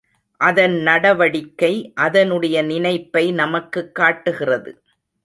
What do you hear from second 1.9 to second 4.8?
அதனுடைய நினைப்பை நமக்குக் காட்டுகிறது.